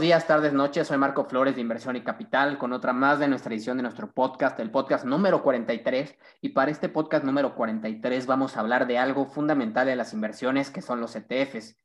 [0.00, 0.88] días, tardes, noches.
[0.88, 4.10] Soy Marco Flores de Inversión y Capital con otra más de nuestra edición de nuestro
[4.10, 6.16] podcast, el podcast número 43.
[6.40, 10.70] Y para este podcast número 43 vamos a hablar de algo fundamental de las inversiones
[10.70, 11.76] que son los ETFs.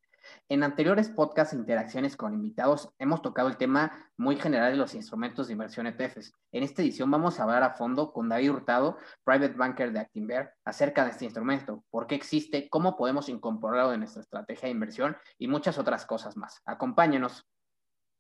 [0.48, 4.96] En anteriores podcasts e interacciones con invitados hemos tocado el tema muy general de los
[4.96, 6.34] instrumentos de inversión ETFs.
[6.54, 10.54] En esta edición vamos a hablar a fondo con David Hurtado, Private Banker de Actinver,
[10.64, 15.18] acerca de este instrumento, por qué existe, cómo podemos incorporarlo en nuestra estrategia de inversión
[15.38, 16.62] y muchas otras cosas más.
[16.66, 17.46] Acompáñenos.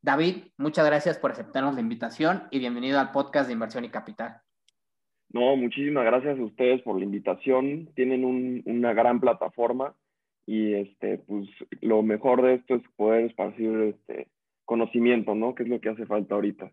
[0.05, 4.39] David, muchas gracias por aceptarnos la invitación y bienvenido al podcast de Inversión y Capital.
[5.29, 7.89] No, muchísimas gracias a ustedes por la invitación.
[7.95, 8.23] Tienen
[8.67, 9.95] una gran plataforma
[10.45, 11.49] y este, pues
[11.81, 14.27] lo mejor de esto es poder esparcir este
[14.63, 15.55] conocimiento, ¿no?
[15.55, 16.71] Que es lo que hace falta ahorita.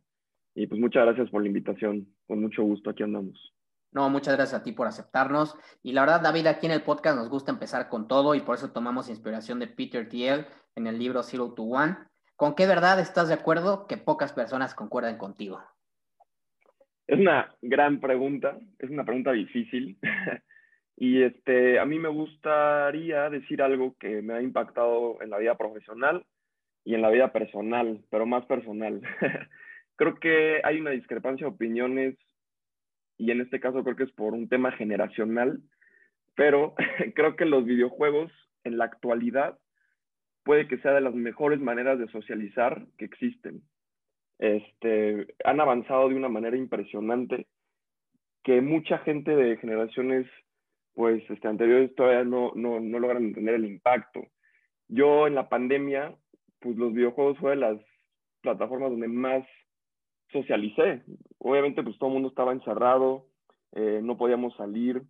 [0.54, 2.14] Y pues muchas gracias por la invitación.
[2.26, 3.54] Con mucho gusto aquí andamos.
[3.92, 5.56] No, muchas gracias a ti por aceptarnos.
[5.82, 8.56] Y la verdad, David, aquí en el podcast nos gusta empezar con todo y por
[8.56, 10.44] eso tomamos inspiración de Peter Thiel
[10.76, 11.96] en el libro Zero to One
[12.42, 15.62] ¿Con qué verdad estás de acuerdo que pocas personas concuerden contigo?
[17.06, 19.96] Es una gran pregunta, es una pregunta difícil.
[20.96, 25.56] y este, a mí me gustaría decir algo que me ha impactado en la vida
[25.56, 26.26] profesional
[26.84, 29.00] y en la vida personal, pero más personal.
[29.94, 32.16] creo que hay una discrepancia de opiniones
[33.18, 35.60] y en este caso creo que es por un tema generacional,
[36.34, 36.74] pero
[37.14, 38.32] creo que los videojuegos
[38.64, 39.60] en la actualidad
[40.44, 43.62] puede que sea de las mejores maneras de socializar que existen.
[44.38, 47.46] Este, han avanzado de una manera impresionante
[48.42, 50.26] que mucha gente de generaciones
[50.94, 54.26] pues, este, anteriores todavía no, no, no logran entender el impacto.
[54.88, 56.14] Yo en la pandemia,
[56.60, 57.78] pues los videojuegos fue de las
[58.40, 59.46] plataformas donde más
[60.32, 61.02] socialicé.
[61.38, 63.26] Obviamente, pues todo el mundo estaba encerrado,
[63.72, 65.02] eh, no podíamos salir,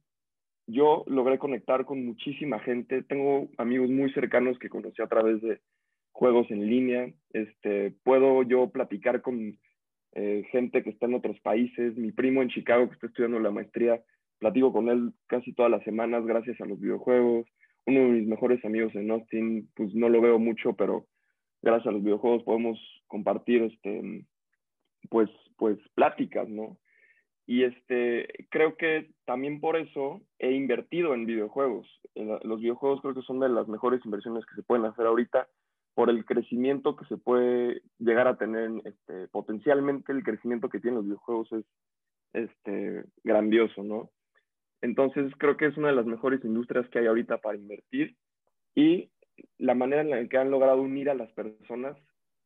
[0.67, 3.03] yo logré conectar con muchísima gente.
[3.03, 5.61] Tengo amigos muy cercanos que conocí a través de
[6.13, 7.13] juegos en línea.
[7.33, 9.59] Este, puedo yo platicar con
[10.15, 11.97] eh, gente que está en otros países.
[11.97, 14.03] Mi primo en Chicago que está estudiando la maestría,
[14.39, 17.47] platico con él casi todas las semanas gracias a los videojuegos.
[17.87, 21.07] Uno de mis mejores amigos en Austin, pues no lo veo mucho, pero
[21.63, 24.25] gracias a los videojuegos podemos compartir este,
[25.11, 26.79] pues, pues pláticas, ¿no?
[27.47, 31.89] Y este, creo que también por eso he invertido en videojuegos.
[32.15, 35.49] Los videojuegos creo que son de las mejores inversiones que se pueden hacer ahorita
[35.95, 38.71] por el crecimiento que se puede llegar a tener.
[38.85, 41.65] Este, potencialmente el crecimiento que tienen los videojuegos es
[42.33, 44.11] este, grandioso, ¿no?
[44.81, 48.17] Entonces creo que es una de las mejores industrias que hay ahorita para invertir
[48.75, 49.11] y
[49.59, 51.97] la manera en la que han logrado unir a las personas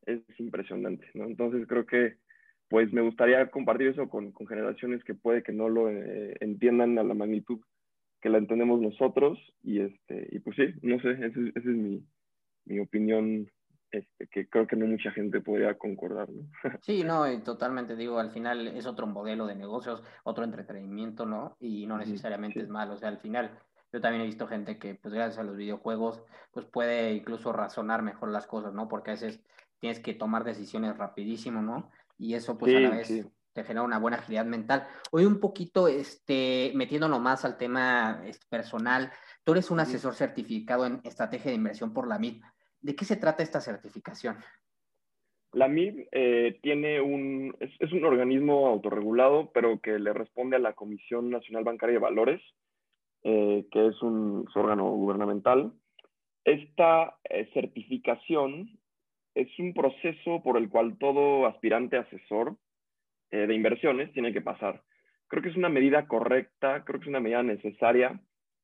[0.06, 1.24] es impresionante, ¿no?
[1.24, 2.16] Entonces creo que
[2.68, 6.98] pues me gustaría compartir eso con, con generaciones que puede que no lo eh, entiendan
[6.98, 7.60] a la magnitud
[8.20, 12.04] que la entendemos nosotros y este y pues sí, no sé, esa es, mi,
[12.64, 13.48] mi, opinión
[13.90, 16.42] este, que creo que no mucha gente podría concordar, ¿no?
[16.82, 21.56] Sí, no, totalmente digo, al final es otro modelo de negocios, otro entretenimiento, ¿no?
[21.60, 23.50] Y no necesariamente es malo, o sea, al final
[23.92, 26.22] yo también he visto gente que pues gracias a los videojuegos
[26.52, 28.88] pues puede incluso razonar mejor las cosas, ¿no?
[28.88, 29.40] Porque a veces
[29.78, 31.90] tienes que tomar decisiones rapidísimo, ¿no?
[32.18, 34.86] Y eso pues a la vez te genera una buena agilidad mental.
[35.10, 39.10] Hoy un poquito este, metiéndonos más al tema este, personal,
[39.44, 42.42] tú eres un asesor certificado en estrategia de inversión por la MIB.
[42.82, 44.36] ¿De qué se trata esta certificación?
[45.52, 50.74] La MIB eh, tiene un, es, un organismo autorregulado, pero que le responde a la
[50.74, 52.42] Comisión Nacional Bancaria de Valores,
[53.22, 55.72] eh, que es un, órgano gubernamental.
[56.44, 58.78] Esta eh, certificación
[59.36, 62.56] es un proceso por el cual todo aspirante asesor
[63.30, 64.82] eh, de inversiones tiene que pasar.
[65.28, 68.18] Creo que es una medida correcta, creo que es una medida necesaria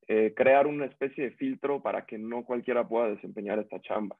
[0.08, 4.16] eh, crear una especie de filtro para que no cualquiera pueda desempeñar esta chamba.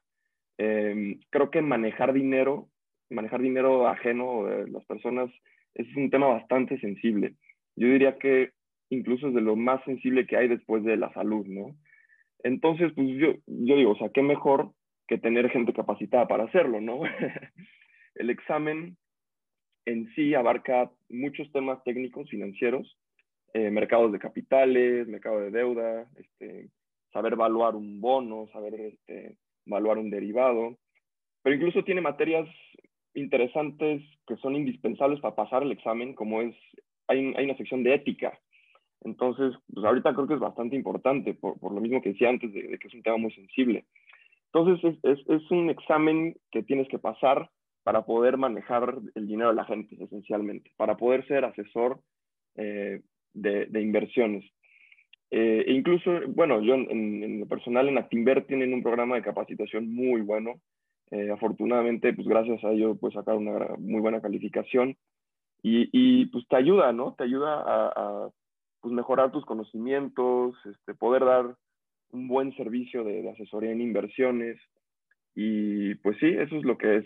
[0.59, 2.69] Em, creo que manejar dinero,
[3.09, 5.31] manejar dinero ajeno de las personas
[5.73, 7.33] es un tema bastante sensible.
[7.75, 8.51] Yo diría que
[8.89, 11.75] incluso es de lo más sensible que hay después de la salud, ¿no?
[12.43, 14.71] Entonces, pues yo, yo digo, o sea, qué mejor
[15.13, 17.01] que tener gente capacitada para hacerlo, ¿no?
[18.15, 18.97] el examen
[19.85, 22.97] en sí abarca muchos temas técnicos, financieros,
[23.53, 26.69] eh, mercados de capitales, mercado de deuda, este,
[27.11, 29.37] saber evaluar un bono, saber este,
[29.67, 30.79] evaluar un derivado,
[31.43, 32.47] pero incluso tiene materias
[33.13, 36.55] interesantes que son indispensables para pasar el examen, como es,
[37.07, 38.39] hay, una sección de ética.
[39.01, 42.51] Entonces, pues ahorita creo que es bastante importante, por, por lo mismo que decía antes,
[42.51, 43.85] de, de, que es un tema muy sensible.
[44.53, 47.49] Entonces, es, es, un examen que tienes que pasar
[47.81, 51.99] para poder manejar el dinero de la gente, esencialmente, para poder ser asesor
[52.55, 53.01] eh,
[53.33, 54.45] de, de, inversiones.
[55.31, 59.23] Eh, e incluso, bueno, yo en, en, lo personal en Actinver tienen un programa de
[59.23, 60.61] capacitación muy bueno.
[61.09, 64.95] Eh, afortunadamente, pues gracias a ello, pues sacar una muy buena calificación
[65.63, 67.15] y, y pues te ayuda, ¿no?
[67.15, 68.29] Te ayuda a, a
[68.81, 71.55] pues, mejorar tus conocimientos, este, poder dar
[72.13, 74.59] un buen servicio de, de, asesoría en inversiones
[75.35, 77.05] y pues sí, eso es lo que es.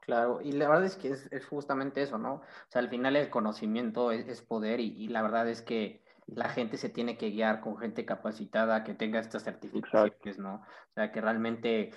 [0.00, 2.34] Claro, y la verdad es que es, es justamente eso, ¿no?
[2.34, 6.02] O sea, al final el conocimiento es, es poder y, y, la verdad es que
[6.26, 10.42] la gente se tiene que guiar con gente capacitada que tenga estas certificaciones, Exacto.
[10.42, 10.54] ¿no?
[10.54, 11.90] O sea, que realmente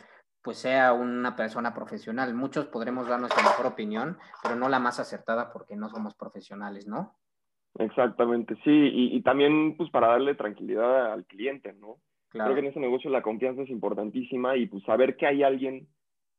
[0.44, 2.34] pues sea una persona profesional.
[2.34, 6.86] Muchos podremos dar nuestra mejor opinión, pero no la más acertada porque no somos profesionales,
[6.86, 7.16] ¿no?
[7.80, 11.98] Exactamente, sí, y, y también pues para darle tranquilidad al cliente, ¿no?
[12.34, 12.52] Claro.
[12.52, 15.88] Creo que en ese negocio la confianza es importantísima y pues saber que hay alguien,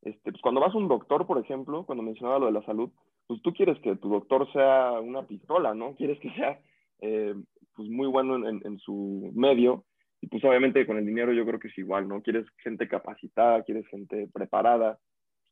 [0.03, 2.91] este, pues cuando vas a un doctor, por ejemplo, cuando mencionaba lo de la salud,
[3.29, 5.95] pues tú quieres que tu doctor sea una pistola, ¿no?
[5.97, 6.61] Quieres que sea
[7.01, 7.35] eh,
[7.75, 9.85] pues muy bueno en, en, su medio
[10.21, 12.23] y pues obviamente con el dinero yo creo que es igual, ¿no?
[12.23, 14.99] Quieres gente capacitada, quieres gente preparada,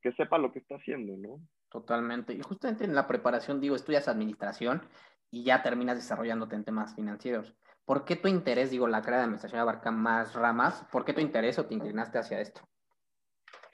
[0.03, 1.41] que sepa lo que está haciendo, ¿no?
[1.71, 2.35] Totalmente.
[2.35, 4.83] Y justamente en la preparación, digo, estudias administración
[5.31, 7.55] y ya terminas desarrollándote en temas financieros.
[7.84, 10.87] ¿Por qué tu interés, digo, la carrera de administración abarca más ramas?
[10.93, 12.62] ¿Por qué tu interés o te inclinaste hacia esto?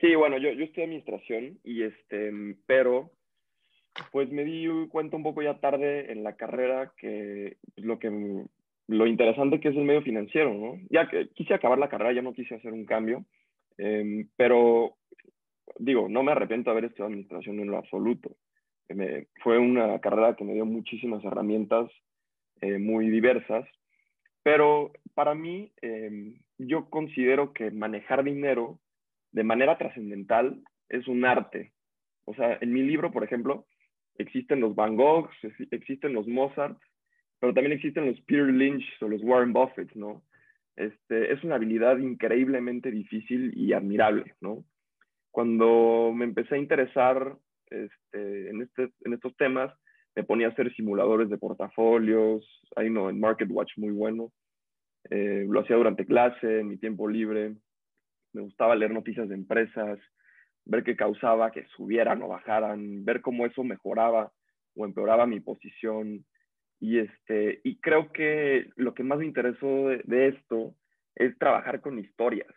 [0.01, 2.33] Sí, bueno, yo, yo estudié administración y este,
[2.67, 3.11] pero
[4.13, 8.47] pues me di cuenta un poco ya tarde en la carrera que pues, lo que
[8.87, 10.79] lo interesante que es el medio financiero, ¿no?
[10.89, 13.27] Ya que quise acabar la carrera, ya no quise hacer un cambio,
[13.77, 14.97] eh, pero
[15.79, 18.37] digo, no me arrepiento de haber estudiado administración en lo absoluto.
[18.89, 21.91] Me, fue una carrera que me dio muchísimas herramientas
[22.63, 23.69] eh, muy diversas,
[24.49, 28.81] pero para mí eh, yo considero que manejar dinero
[29.31, 31.75] de manera trascendental es un arte.
[32.25, 33.67] O sea, en mi libro, por ejemplo,
[34.17, 35.37] existen los Van Goghs,
[35.71, 36.79] existen los Mozart,
[37.39, 40.23] pero también existen los Peter Lynch o los Warren Buffett, ¿no?
[40.77, 44.65] Este, es una habilidad increíblemente difícil y admirable, ¿no?
[45.31, 47.37] Cuando me empecé a interesar
[47.67, 49.75] este, en, este, en estos temas,
[50.17, 52.45] me ponía a hacer simuladores de portafolios,
[52.77, 54.33] hay no, en MarketWatch muy bueno.
[55.11, 57.55] Eh, lo hacía durante clase, en mi tiempo libre.
[58.33, 59.99] Me gustaba leer noticias de empresas,
[60.65, 64.33] ver qué causaba que subieran o bajaran, ver cómo eso mejoraba
[64.75, 66.25] o empeoraba mi posición.
[66.81, 70.75] Y, este, y creo que lo que más me interesó de, esto
[71.17, 72.55] es trabajar con historias.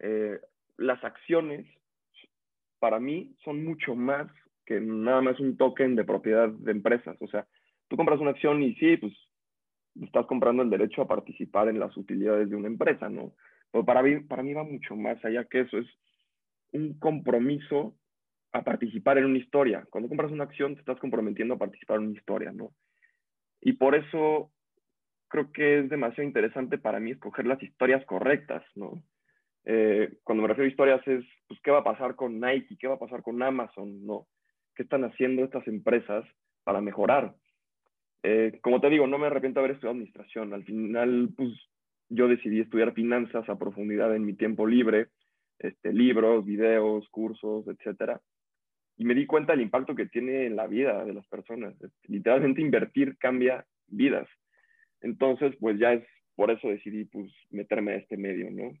[0.00, 0.38] Eh,
[0.76, 1.66] las acciones,
[2.78, 4.26] para mí, son mucho más
[4.66, 7.16] que nada más un token de propiedad de empresas.
[7.20, 7.46] O sea,
[7.88, 9.12] tú compras una acción y sí, pues
[10.00, 13.32] estás comprando el derecho a participar en las utilidades de una empresa, ¿no?
[13.72, 15.78] Pero para mí, para mí va mucho más allá que eso.
[15.78, 15.86] Es
[16.72, 17.96] un compromiso
[18.52, 19.86] a participar en una historia.
[19.90, 22.72] Cuando compras una acción, te estás comprometiendo a participar en una historia, ¿no?
[23.60, 24.50] Y por eso
[25.28, 29.02] creo que es demasiado interesante para mí escoger las historias correctas, ¿no?
[29.64, 32.76] Eh, cuando me refiero a historias es, pues, ¿qué va a pasar con Nike?
[32.78, 34.04] ¿Qué va a pasar con Amazon?
[34.04, 34.26] ¿No?
[34.74, 36.24] ¿Qué están haciendo estas empresas
[36.64, 37.34] para mejorar?
[38.22, 40.52] Eh, como te digo, no me arrepiento de haber estudiado administración.
[40.52, 41.50] Al final, pues,
[42.08, 45.08] yo decidí estudiar finanzas a profundidad en mi tiempo libre
[45.58, 48.20] este, libros, videos, cursos, etcétera.
[48.96, 51.74] Y me di cuenta del impacto que tiene en la vida de las personas.
[52.04, 54.28] Literalmente invertir cambia vidas.
[55.00, 58.72] Entonces, pues ya es por eso decidí pues meterme a este medio, ¿no?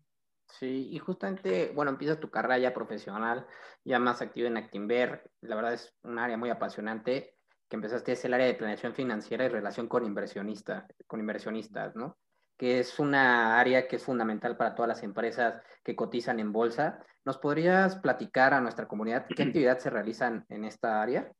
[0.46, 3.46] Sí, y justamente, bueno, empiezas tu carrera ya profesional,
[3.84, 5.30] ya más activo en Actinver.
[5.42, 7.34] La verdad es un área muy apasionante
[7.70, 12.18] que empezaste es el área de planeación financiera y relación con inversionistas, con inversionistas, ¿no?
[12.58, 17.02] que es una área que es fundamental para todas las empresas que cotizan en bolsa.
[17.24, 21.32] ¿Nos podrías platicar a nuestra comunidad qué actividades se realizan en esta área?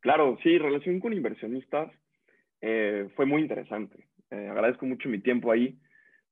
[0.00, 1.92] Claro, sí, relación con inversionistas
[2.60, 4.08] eh, fue muy interesante.
[4.30, 5.78] Eh, agradezco mucho mi tiempo ahí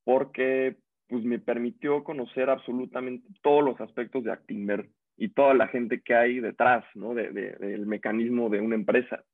[0.02, 0.78] porque
[1.09, 6.15] pues, me permitió conocer absolutamente todos los aspectos de Actinver y toda la gente que
[6.15, 7.15] hay detrás ¿no?
[7.15, 9.25] de, de, del mecanismo de una empresa.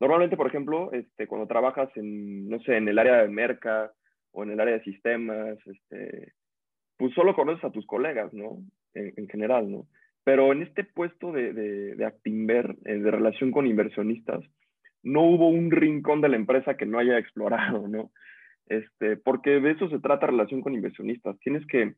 [0.00, 3.92] Normalmente, por ejemplo, este, cuando trabajas en, no sé, en el área de merca
[4.32, 6.32] o en el área de sistemas, este,
[6.96, 8.58] pues solo conoces a tus colegas, ¿no?
[8.94, 9.86] En, en general, ¿no?
[10.24, 14.42] Pero en este puesto de, de, de Actinver, eh, de relación con inversionistas,
[15.02, 18.10] no hubo un rincón de la empresa que no haya explorado, ¿no?
[18.70, 21.36] Este, porque de eso se trata relación con inversionistas.
[21.40, 21.96] Tienes que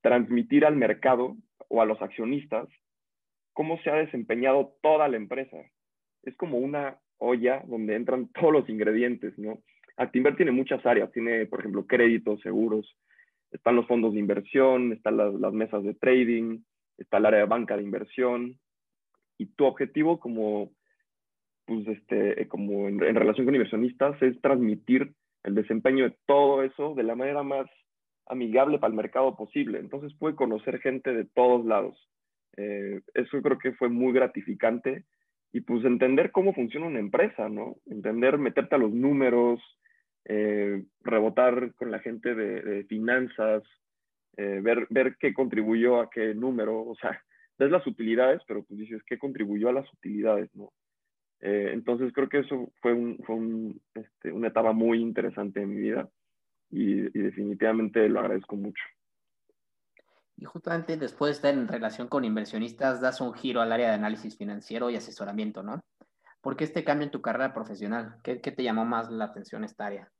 [0.00, 1.36] transmitir al mercado
[1.68, 2.66] o a los accionistas
[3.52, 5.58] cómo se ha desempeñado toda la empresa.
[6.22, 9.58] Es como una olla donde entran todos los ingredientes, ¿no?
[9.98, 12.96] Actinver tiene muchas áreas, tiene, por ejemplo, créditos, seguros,
[13.52, 16.60] están los fondos de inversión, están las, las mesas de trading,
[16.96, 18.58] está el área de banca de inversión,
[19.38, 20.72] y tu objetivo como,
[21.66, 25.12] pues, este, como en, en relación con inversionistas es transmitir
[25.44, 27.66] el desempeño de todo eso de la manera más
[28.26, 29.78] amigable para el mercado posible.
[29.78, 31.96] Entonces pude conocer gente de todos lados.
[32.56, 35.04] Eh, eso creo que fue muy gratificante
[35.52, 37.76] y pues entender cómo funciona una empresa, ¿no?
[37.86, 39.60] Entender, meterte a los números,
[40.24, 43.62] eh, rebotar con la gente de, finanzas,
[44.36, 47.22] eh, ver, ver qué contribuyó a qué número, o sea,
[47.58, 50.72] ves las utilidades, pero pues dices qué contribuyó a las utilidades, ¿no?
[51.40, 55.80] Entonces creo que eso fue, un, fue un, este, una etapa muy interesante en mi
[55.80, 56.08] vida
[56.70, 58.82] y, definitivamente lo agradezco mucho.
[60.36, 63.94] Y justamente después de estar en relación con inversionistas, das un giro al área de
[63.94, 65.80] análisis financiero y asesoramiento, ¿no?
[66.40, 68.16] ¿Por qué este cambio en tu carrera profesional?
[68.22, 70.10] ¿Qué, qué te llamó más la atención esta área?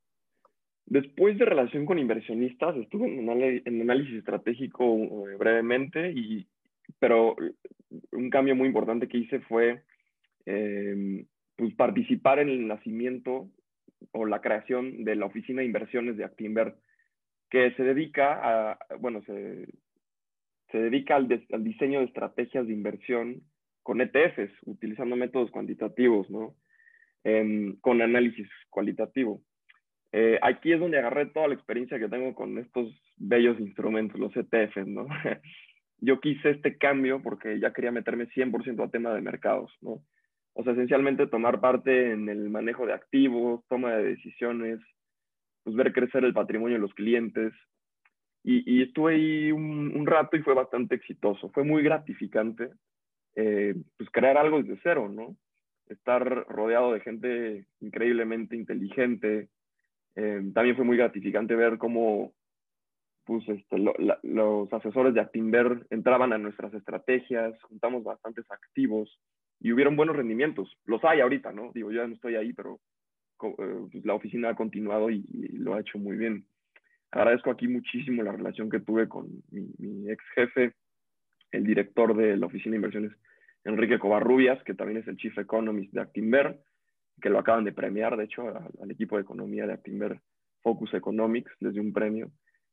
[0.86, 4.84] Después de relación con inversionistas, estuve en, en análisis estratégico
[5.28, 6.46] eh, brevemente, y,
[6.98, 7.34] pero
[8.12, 9.82] un cambio muy importante que hice fue
[10.46, 11.24] eh,
[11.56, 13.50] pues participar en el nacimiento
[14.12, 16.74] o la creación de la Oficina de Inversiones de Actinver,
[17.50, 19.66] que se dedica a, bueno, se,
[20.70, 23.42] se dedica al, al, diseño de estrategias de inversión
[23.82, 26.56] con ETFs, utilizando métodos cuantitativos, ¿no?
[27.22, 29.42] Em, con análisis cualitativo.
[30.12, 34.36] Eh, aquí es donde agarré toda la experiencia que tengo con estos bellos instrumentos, los
[34.36, 35.06] ETFs, ¿no?
[36.00, 40.02] Yo quise este cambio porque ya quería meterme 100% a tema de mercados, ¿no?
[40.54, 44.80] O sea, esencialmente tomar parte en el manejo de activos, toma de decisiones,
[45.64, 47.52] pues ver crecer el patrimonio de los clientes.
[48.46, 51.48] Y, estuve ahí un, rato y fue bastante exitoso.
[51.50, 52.70] Fue muy gratificante,
[53.36, 55.34] eh, pues crear algo desde cero, ¿no?
[55.88, 59.48] Estar rodeado de gente increíblemente inteligente.
[60.14, 62.34] Eh, también fue muy gratificante ver cómo
[63.24, 63.78] pues, este,
[64.22, 69.18] los asesores de Actinver entraban a nuestras estrategias, juntamos bastantes activos
[69.64, 70.76] y hubieron buenos rendimientos.
[70.84, 71.72] Los hay ahorita, ¿no?
[71.72, 72.80] Digo, yo ya no estoy ahí, pero
[73.42, 76.44] eh, pues, la oficina ha continuado y, lo ha hecho muy bien.
[77.10, 80.74] Agradezco aquí muchísimo la relación que tuve con mi, ex jefe,
[81.50, 83.12] el director de la oficina de inversiones,
[83.64, 86.60] Enrique Covarrubias, que también es el Chief Economist de Actinver,
[87.22, 90.20] que lo acaban de premiar, de hecho, al, equipo de economía de Actinver
[90.60, 92.30] Focus Economics, les un premio.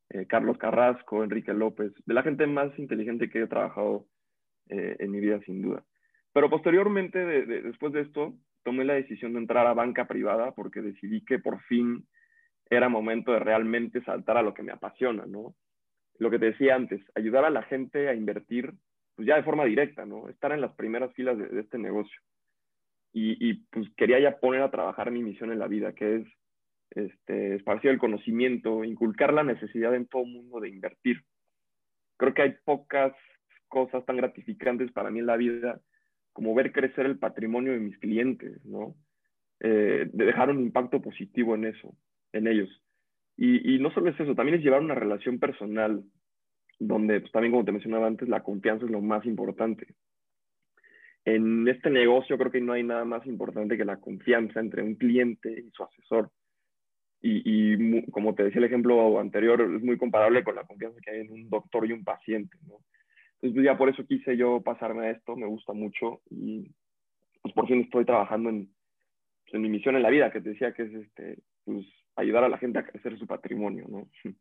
[0.10, 4.08] Eh, Carlos Carrasco, Enrique López, de la gente más inteligente que he trabajado
[4.68, 5.86] eh, en mi vida, sin duda.
[6.34, 8.34] Pero posteriormente, después de esto,
[8.64, 12.08] tomé la decisión de entrar a banca privada porque decidí que por fin
[12.70, 15.56] era momento de realmente saltar a lo que me apasiona, ¿no?
[16.20, 18.74] Lo que te decía antes, ayudar a la gente a invertir,
[19.16, 20.30] pues ya de forma directa, ¿no?
[20.30, 22.20] Estar en las primeras filas de, este negocio.
[23.14, 26.28] Y, pues quería ya poner a trabajar mi misión en la vida, que es
[26.92, 31.22] este, esparcir el conocimiento, inculcar la necesidad en todo mundo de invertir.
[32.16, 33.14] Creo que hay pocas
[33.68, 35.82] cosas tan gratificantes para mí en la vida
[36.34, 38.96] como ver crecer el patrimonio de mis clientes, ¿no?
[39.60, 41.96] Eh, de dejar un impacto positivo en eso,
[42.34, 42.70] en ellos.
[43.38, 46.04] Y, no solo es eso, también es llevar una relación personal,
[46.80, 49.96] donde pues, también como te mencionaba antes, la confianza es lo más importante.
[51.26, 54.96] En este negocio creo que no hay nada más importante que la confianza entre un
[54.96, 56.30] cliente y su asesor.
[57.20, 61.12] Y, y como te decía el ejemplo anterior, es muy comparable con la confianza que
[61.12, 62.80] hay en un doctor y un paciente, ¿no?
[63.42, 66.72] Entonces, pues, ya por eso quise yo pasarme a esto, me gusta mucho y
[67.42, 68.68] pues por fin estoy trabajando en,
[69.44, 72.44] pues, en mi misión en la vida, que te decía que es este, pues, ayudar
[72.44, 74.08] a la gente a crecer su patrimonio, ¿no?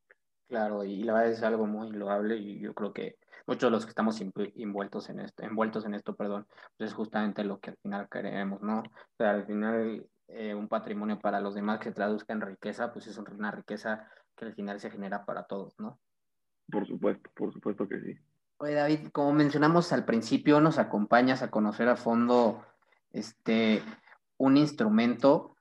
[0.48, 3.14] Claro, y la verdad es algo muy loable y yo creo que
[3.46, 6.44] muchos de los que estamos envueltos en esto, envueltos en esto, perdón,
[6.76, 8.80] pues es justamente lo que al final queremos, ¿no?
[8.80, 13.06] O sea, al final eh, un patrimonio para los demás que traduzca en riqueza, pues
[13.06, 16.00] es una riqueza que al final se genera para todos, ¿no?
[16.68, 18.18] Por supuesto, por supuesto que sí.
[18.62, 22.62] Oye, David, como mencionamos al principio, nos acompañas a conocer a fondo
[23.10, 23.82] este,
[24.36, 25.56] un instrumento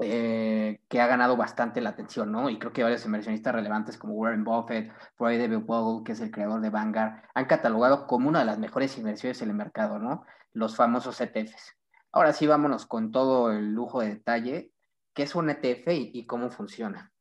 [0.00, 2.48] eh, que ha ganado bastante la atención, ¿no?
[2.48, 6.62] Y creo que varios inversionistas relevantes como Warren Buffett, Freud David que es el creador
[6.62, 10.24] de Vanguard, han catalogado como una de las mejores inversiones en el mercado, ¿no?
[10.54, 11.76] Los famosos ETFs.
[12.12, 14.72] Ahora sí, vámonos con todo el lujo de detalle.
[15.12, 17.12] ¿Qué es un ETF y cómo funciona?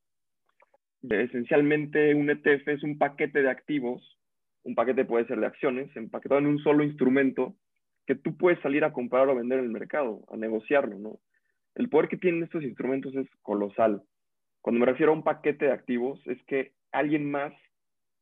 [1.01, 4.14] Esencialmente, un ETF es un paquete de activos
[4.65, 7.55] un paquete puede ser de acciones, empaquetado en un solo instrumento
[8.05, 11.19] que tú puedes salir a comprar o vender en el mercado, a negociarlo, ¿no?
[11.75, 14.01] El poder que tienen estos instrumentos es colosal.
[14.61, 17.53] Cuando me refiero a un paquete de activos, es que alguien más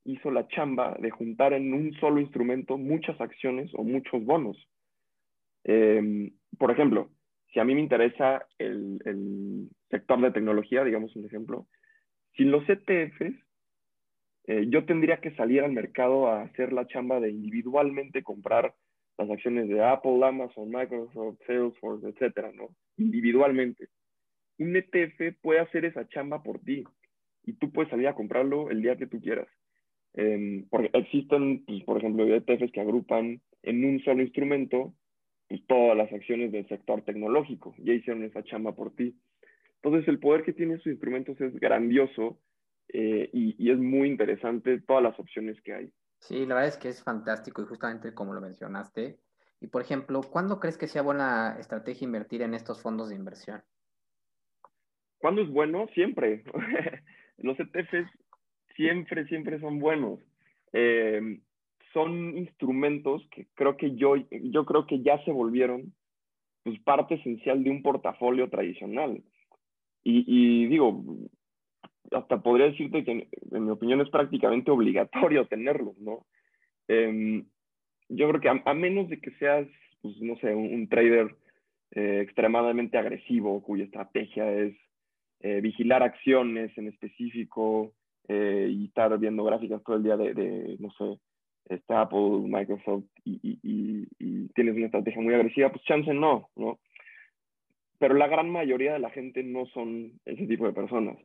[0.05, 4.57] hizo la chamba de juntar en un solo instrumento muchas acciones o muchos bonos.
[5.63, 7.09] Em, por ejemplo,
[7.53, 11.67] si a mí me interesa el, el, sector de tecnología, digamos un ejemplo,
[12.35, 13.35] sin los ETFs
[14.45, 18.73] eh, yo tendría que salir al mercado a hacer la chamba de individualmente comprar
[19.17, 22.69] las acciones de Apple, Amazon, Microsoft, Salesforce, etcétera, ¿no?
[22.97, 23.87] Individualmente.
[24.57, 26.83] Un ETF puede hacer esa chamba por ti.
[27.45, 29.49] y tú puedes salir a comprarlo el día que tú quieras.
[30.13, 34.93] Em, porque existen, pues, por ejemplo, ETFs que agrupan en un solo instrumento
[35.49, 37.75] pues, todas las acciones del sector tecnológico.
[37.79, 39.13] Ya hicieron esa chamba por ti.
[39.81, 42.39] Entonces, el poder que tienen sus instrumentos es grandioso
[42.89, 45.91] eh, y, y, es muy interesante todas las opciones que hay.
[46.19, 49.19] Sí, la verdad es que es fantástico y justamente como lo mencionaste.
[49.59, 53.63] Y, por ejemplo, ¿cuándo crees que sea buena estrategia invertir en estos fondos de inversión?
[55.17, 55.87] ¿Cuándo es bueno?
[55.93, 56.43] Siempre.
[57.37, 58.09] Los ETFs
[58.75, 60.19] siempre, siempre son buenos.
[60.73, 61.39] Eh,
[61.93, 65.93] son instrumentos que creo que yo, yo creo que ya se volvieron
[66.63, 69.23] pues, parte esencial de un portafolio tradicional.
[70.03, 71.05] Y, y, digo,
[72.11, 76.25] hasta podría decirte que en mi opinión es prácticamente obligatorio tenerlos, ¿no?
[76.87, 77.43] Eh,
[78.09, 79.67] yo creo que a, menos de que seas,
[80.01, 81.35] pues, no sé, un, trader
[81.91, 84.75] eh, extremadamente agresivo cuya estrategia es
[85.39, 87.93] eh, vigilar acciones en específico,
[88.29, 91.19] eh, y estar viendo gráficas todo el día de, de no sé,
[91.65, 96.79] está Apple, Microsoft y, y, y, tienes una estrategia muy agresiva, pues chance no, ¿no?
[97.99, 101.17] Pero la gran mayoría de la gente no son ese tipo de personas.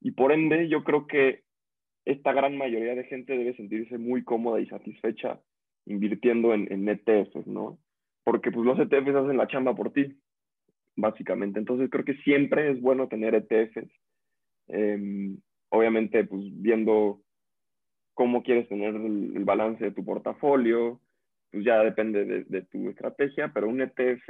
[0.00, 1.42] Y por ende, yo creo que
[2.04, 5.40] esta gran mayoría de gente debe sentirse muy cómoda y satisfecha
[5.86, 7.78] invirtiendo en, ETFs, ¿no?
[8.24, 10.18] Porque pues los ETFs hacen la chamba por ti,
[10.96, 11.58] básicamente.
[11.58, 13.90] Entonces creo que siempre es bueno tener ETFs.
[14.68, 15.36] Eh,
[15.70, 17.22] obviamente, pues viendo
[18.14, 21.00] cómo quieres tener el, balance de tu portafolio,
[21.50, 24.28] pues ya depende de, tu estrategia, pero un ETF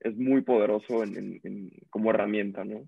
[0.00, 1.02] es muy poderoso
[1.90, 2.86] como herramienta, ¿no?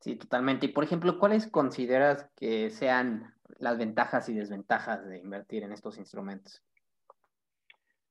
[0.00, 0.66] Sí, totalmente.
[0.66, 5.98] Y por ejemplo, ¿cuáles consideras que sean las ventajas y desventajas de invertir en estos
[5.98, 6.64] instrumentos?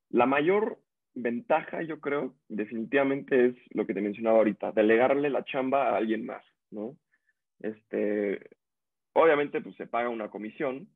[0.09, 0.79] La mayor
[1.15, 6.25] ventaja, yo creo, definitivamente es lo que te mencionaba ahorita, delegarle la chamba a alguien
[6.25, 6.95] más, ¿no?
[7.59, 8.39] Este,
[9.13, 10.87] Obviamente, pues se paga una comisión,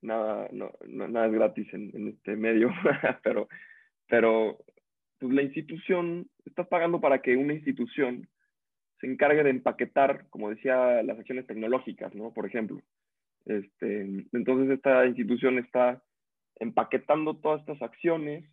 [0.00, 2.70] nada, no, nada es gratis en, este medio,
[3.22, 3.48] pero,
[4.08, 4.58] pero
[5.18, 8.28] pues la institución, estás pagando para que una institución
[9.00, 12.32] se encargue de empaquetar, como decía, las acciones tecnológicas, ¿no?
[12.32, 12.80] Por ejemplo.
[13.44, 16.02] Este, entonces esta institución está
[16.58, 18.44] empaquetando todas estas acciones,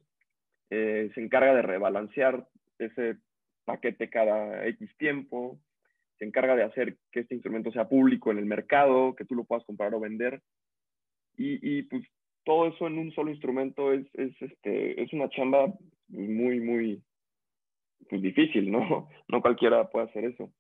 [0.70, 3.18] eh, se encarga de rebalancear ese
[3.66, 5.60] paquete cada X tiempo,
[6.20, 9.46] se encarga de hacer que este instrumento sea público en el mercado, que tú lo
[9.46, 10.42] puedas comprar o vender.
[11.38, 12.04] Y, y pues
[12.44, 15.74] todo eso en un solo instrumento es, es, este, es una chamba
[16.10, 17.02] muy, muy
[18.10, 19.10] pues, difícil, ¿no?
[19.28, 20.52] No cualquiera puede hacer eso.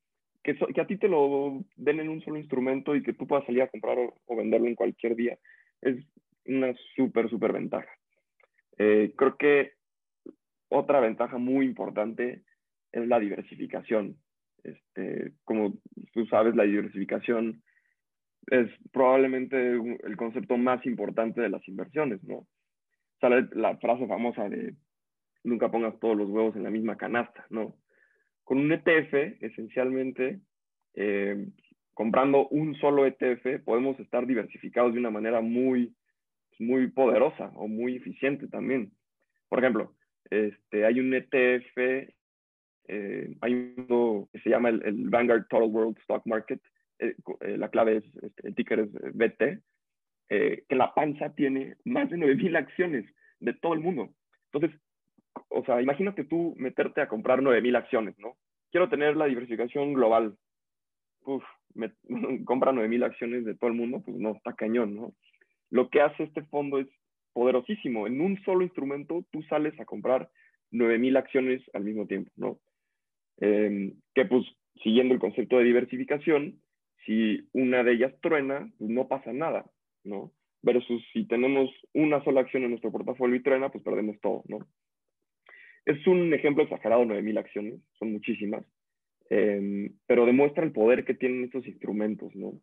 [0.43, 3.45] Que, que a ti te lo den en un solo instrumento y que tú puedas
[3.45, 5.37] salir a comprar o, venderlo en cualquier día
[5.81, 6.05] es
[6.45, 7.89] una súper, súper ventaja.
[8.77, 9.73] Eh, creo que
[10.69, 12.43] otra ventaja muy importante
[12.91, 14.17] es la diversificación.
[14.63, 15.75] Este, como
[16.13, 17.61] tú sabes, la diversificación
[18.47, 22.47] es probablemente el concepto más importante de las inversiones, ¿no?
[23.21, 24.75] Sale la frase famosa de
[25.43, 27.75] nunca pongas todos los huevos en la misma canasta, ¿no?
[28.43, 30.39] Con un ETF, esencialmente,
[30.95, 31.47] eh,
[31.93, 35.95] comprando un solo ETF, podemos estar diversificados de una manera muy,
[36.59, 38.91] muy poderosa o muy eficiente también.
[39.49, 39.93] Por ejemplo,
[40.29, 42.13] este, hay un ETF
[42.87, 46.61] eh, hay uno que se llama el, Vanguard Total World Stock Market.
[46.99, 49.61] Eh, eh, la clave es, este, el ticker es BT,
[50.29, 53.05] que la panza tiene más de 9.000 acciones
[53.39, 54.09] de todo el mundo.
[54.51, 54.79] Entonces,
[55.49, 58.35] o sea, imagínate tú meterte a comprar 9.000 acciones, ¿no?
[58.71, 60.35] Quiero tener la diversificación global.
[61.25, 61.43] Uf,
[61.73, 61.91] me,
[62.45, 65.13] compra 9.000 acciones de todo el mundo, pues no, está cañón, ¿no?
[65.69, 66.87] Lo que hace este fondo es
[67.33, 68.07] poderosísimo.
[68.07, 70.29] En un solo instrumento tú sales a comprar
[70.71, 72.59] 9.000 acciones al mismo tiempo, ¿no?
[73.37, 74.45] Em, que pues
[74.83, 76.59] siguiendo el concepto de diversificación,
[77.05, 79.65] si una de ellas truena, pues no pasa nada,
[80.03, 80.31] ¿no?
[80.61, 84.59] Versus si tenemos una sola acción en nuestro portafolio y truena, pues perdemos todo, ¿no?
[85.85, 88.65] Es un ejemplo exagerado, 9.000 acciones, son muchísimas,
[89.29, 92.59] em, pero demuestra el poder que tienen estos instrumentos, ¿no?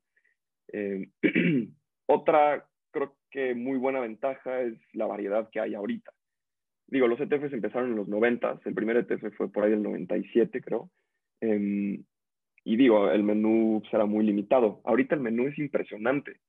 [0.69, 1.11] Em,
[2.07, 6.13] otra, creo que muy buena ventaja es la variedad que hay ahorita
[6.91, 10.61] digo, los ETFs empezaron en los 90, el primer ETF fue por ahí el 97,
[10.61, 10.91] creo.
[11.41, 12.05] Em,
[12.65, 14.81] y digo, el menú será muy limitado.
[14.85, 16.41] Ahorita el menú es impresionante.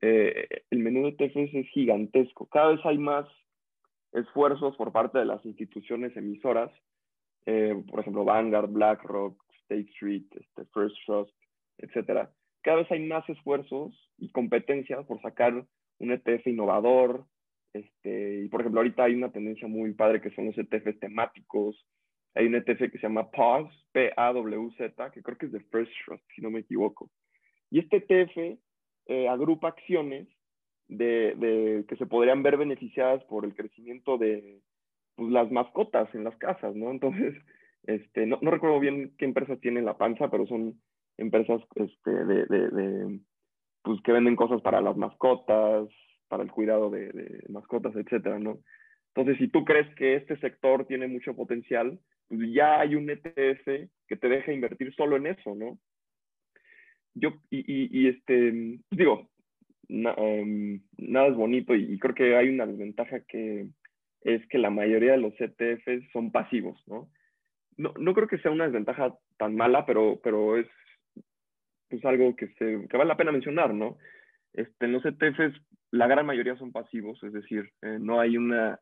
[0.00, 2.46] Eh, el menú de ETFs es gigantesco.
[2.46, 3.26] Cada vez hay más
[4.12, 6.70] esfuerzos por parte de las instituciones emisoras,
[7.46, 11.34] eh, por ejemplo, Vanguard, BlackRock, State Street, este, First Trust,
[11.78, 12.28] etc.
[12.62, 15.64] Cada vez hay más esfuerzos y competencias por sacar
[15.98, 17.26] un ETF innovador,
[17.72, 21.86] este, y por ejemplo, ahorita hay una tendencia muy padre que son los ETFs temáticos.
[22.34, 26.24] Hay un ETF que se llama PAWZ, P-A-W-Z, que creo que es de First Trust,
[26.34, 27.10] si no me equivoco.
[27.70, 28.58] Y este ETF
[29.06, 30.28] eh, agrupa acciones
[30.88, 34.60] de, que se podrían ver beneficiadas por el crecimiento de
[35.16, 36.90] pues, las mascotas en las casas, ¿no?
[36.90, 37.34] Entonces,
[37.84, 40.80] este, no, no recuerdo bien qué empresas tienen la panza, pero son
[41.16, 43.20] empresas este, de, de,
[43.82, 45.88] pues, que venden cosas para las mascotas,
[46.28, 48.58] para el cuidado de, mascotas, etcétera, ¿no?
[49.14, 51.98] Entonces, si tú crees que este sector tiene mucho potencial,
[52.28, 55.78] pues ya hay un ETF que te deja invertir solo en eso, ¿no?
[57.14, 57.64] Yo, y,
[57.98, 59.28] y, este, digo,
[59.88, 63.68] em, nada es bonito y, creo que hay una desventaja que
[64.22, 67.08] es que la mayoría de los ETFs son pasivos, ¿no?
[67.76, 70.66] No, no creo que sea una desventaja tan mala, pero, pero es
[71.88, 73.96] pues, algo que, se, que vale la pena mencionar, ¿no?
[74.52, 78.78] Este, en los ETFs la gran mayoría son pasivos, es decir, eh, no hay una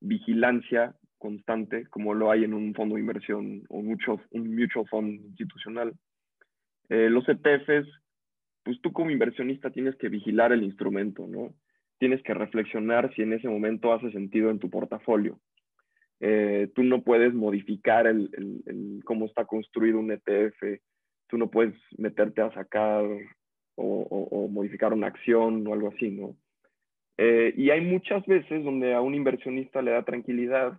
[0.00, 5.20] vigilancia constante como lo hay en un fondo de inversión o mucho, un mutual fund
[5.26, 5.94] institucional.
[6.88, 7.88] Eh, los ETFs,
[8.62, 11.54] pues tú como inversionista tienes que vigilar el instrumento, ¿no?
[11.98, 15.38] Tienes que reflexionar si en ese momento hace sentido en tu portafolio.
[16.20, 18.30] Eh, tú no puedes modificar el,
[19.04, 20.80] cómo está construido un ETF,
[21.28, 23.04] tú no puedes meterte a sacar
[23.76, 26.36] o, modificar una acción o algo así, ¿no?
[27.16, 30.78] Eh, y hay muchas veces donde a un inversionista le da tranquilidad,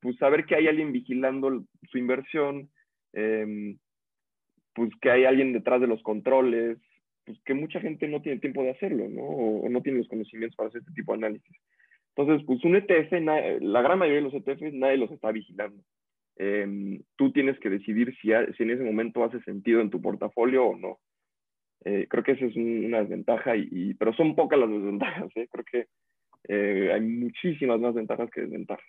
[0.00, 2.68] pues saber que hay alguien vigilando su inversión,
[3.12, 3.78] em,
[4.74, 6.78] pues que hay alguien detrás de los controles,
[7.32, 9.22] pues que mucha gente no tiene tiempo de hacerlo, ¿no?
[9.22, 11.56] O, no tiene los conocimientos para hacer este tipo de análisis.
[12.14, 13.12] Entonces, pues un ETF,
[13.62, 15.82] la gran mayoría de los ETFs nadie los está vigilando.
[16.36, 20.64] Em, tú tienes que decidir si, si, en ese momento hace sentido en tu portafolio
[20.64, 20.98] o no.
[21.84, 25.30] Eh, creo que esa es una desventaja, y, pero son pocas las desventajas.
[25.36, 25.48] ¿eh?
[25.50, 25.86] Creo que
[26.48, 28.84] eh, hay muchísimas más ventajas que desventajas.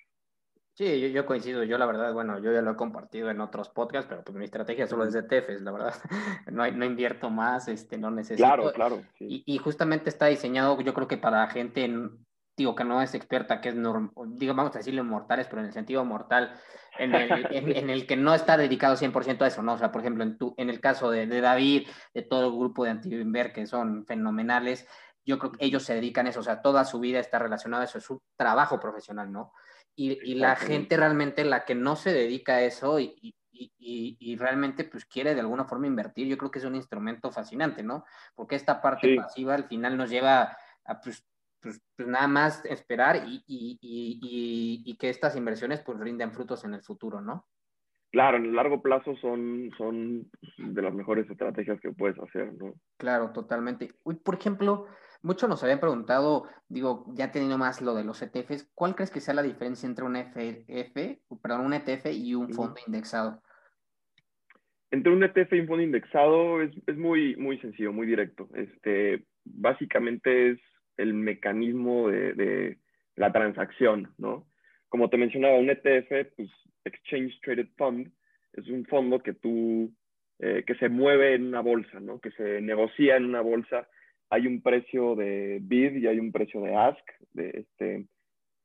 [0.76, 1.64] Sí, yo, coincido.
[1.64, 4.46] Yo, la verdad, bueno, yo ya lo he compartido en otros podcasts, pero pues mi
[4.46, 5.94] estrategia solo es de TEFES, la verdad.
[6.52, 8.48] No, no invierto más, este, no necesito.
[8.48, 9.02] Claro, claro.
[9.20, 11.92] Y, y, justamente está diseñado, yo creo que para gente,
[12.58, 15.74] digo, que no es experta, que es, digo, vamos a decirle mortales, pero en el
[15.74, 16.54] sentido mortal,
[16.98, 19.74] en el, en, el que no está dedicado 100% a eso, ¿no?
[19.74, 22.58] O sea, por ejemplo, en, tu, en el caso de, de David, de todo el
[22.58, 24.88] grupo de Antivinver, que son fenomenales,
[25.26, 27.84] yo creo que ellos se dedican a eso, o sea, toda su vida está relacionada
[27.84, 29.54] a eso, es su trabajo profesional, ¿no?
[29.96, 33.16] Y, y la gente realmente, la que no se dedica a eso y,
[33.52, 37.32] y, y, realmente pues quiere de alguna forma invertir, yo creo que es un instrumento
[37.32, 38.04] fascinante, ¿no?
[38.36, 41.26] Porque esta parte pasiva al final nos lleva a pues,
[41.62, 46.64] pues, pues, nada más esperar y, y, y, y, que estas inversiones pues rinden frutos
[46.66, 47.48] en el futuro, ¿no?
[48.12, 52.74] Claro, en el largo plazo son, son de las mejores estrategias que puedes hacer, ¿no?
[52.98, 53.90] Claro, totalmente.
[54.04, 54.88] Uy, por ejemplo,
[55.24, 59.22] muchos nos habían preguntado, digo, ya teniendo más lo de los ETFs, ¿cuál crees que
[59.22, 63.42] sea la diferencia entre un FF, perdón, un ETF y un fondo indexado?
[64.92, 68.48] Entre un ETF y un fondo indexado es, es muy, muy sencillo, muy directo.
[68.54, 70.60] Este, básicamente es
[70.98, 72.78] el mecanismo de,
[73.16, 74.48] la transacción, ¿no?
[74.90, 76.50] Como te mencionaba, un ETF, pues
[76.84, 78.12] Exchange Traded Fund,
[78.54, 79.94] es un fondo que tú,
[80.40, 82.20] eh, que se mueve en una bolsa, ¿no?
[82.20, 83.88] Que se negocia en una bolsa.
[84.34, 88.08] Hay un precio de bid y hay un precio de ask, de este,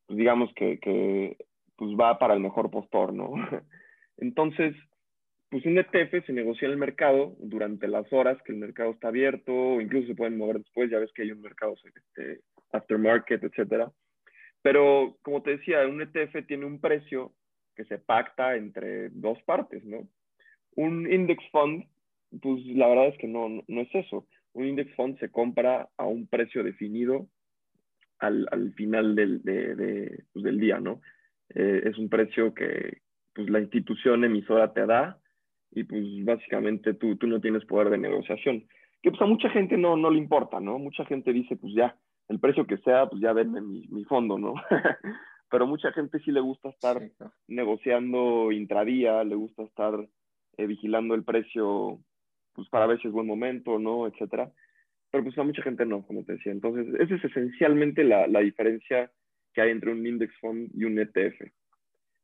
[0.06, 1.36] pues digamos que, que
[1.76, 3.34] pues va para el mejor postor, ¿no?
[4.16, 4.74] Entonces,
[5.50, 9.08] pues un ETF se negocia en el mercado durante las horas que el mercado está
[9.08, 12.40] abierto, o incluso se pueden mover después, ya ves que hay un mercado este,
[12.72, 13.92] aftermarket, etcétera.
[14.62, 17.34] Pero como te decía, un ETF tiene un precio
[17.76, 20.08] que se pacta entre dos partes, ¿no?
[20.76, 21.84] Un index fund,
[22.40, 24.26] pues la verdad es que no, no es eso.
[24.58, 27.28] Un index fund se compra a un precio definido
[28.18, 31.00] al, al final del, de, pues del día, ¿no?
[31.54, 32.98] Eh, es un precio que
[33.34, 35.16] pues, la institución emisora te da
[35.70, 38.66] y pues básicamente tú, tú no tienes poder de negociación.
[39.00, 40.80] Que pues a mucha gente no, no le importa, ¿no?
[40.80, 44.38] Mucha gente dice, pues ya, el precio que sea, pues ya denme mi, mi fondo,
[44.38, 44.54] ¿no?
[45.50, 47.00] Pero mucha gente sí le gusta estar
[47.46, 49.94] negociando intradía, le gusta estar
[50.56, 52.00] eh, vigilando el precio,
[52.58, 54.08] pues para ver si es buen momento, ¿no?
[54.08, 54.50] Etcétera.
[55.12, 56.50] Pero pues a mucha gente no, como te decía.
[56.50, 59.12] Entonces, esa es esencialmente la, la diferencia
[59.54, 61.52] que hay entre un index fund y un ETF.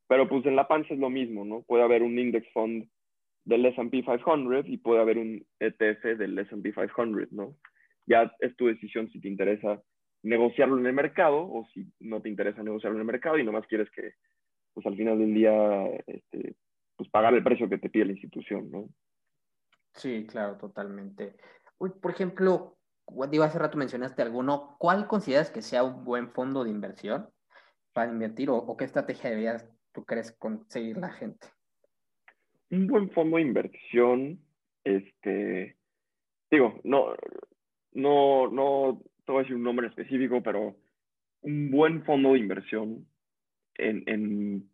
[0.09, 1.63] Pero pues en la panza es lo mismo, ¿no?
[1.63, 2.85] Puede haber un index fund
[3.45, 7.55] del S&P 500 y puede haber un ETF del S&P 500, ¿no?
[8.05, 9.81] Ya es tu decisión si te interesa
[10.21, 13.65] negociarlo en el mercado o si no te interesa negociarlo en el mercado y nomás
[13.67, 14.15] quieres que,
[14.73, 16.55] pues al final del día, este,
[16.97, 18.89] pues pagar el precio que te pide la institución, ¿no?
[19.95, 21.35] Sí, claro, totalmente.
[21.77, 22.77] Uy, por ejemplo,
[23.29, 27.29] digo, hace rato mencionaste alguno, ¿cuál consideras que sea un buen fondo de inversión
[27.93, 31.47] para invertir o, qué estrategia deberías, tú crees, conseguir la gente?
[32.71, 34.39] un buen fondo de inversión,
[34.83, 35.77] este,
[36.51, 37.15] digo, no,
[37.93, 40.75] no, no te voy a decir un nombre específico, pero
[41.41, 43.07] un buen fondo de inversión
[43.75, 44.69] en, en,